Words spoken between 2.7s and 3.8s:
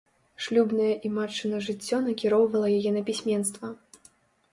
яе на пісьменства.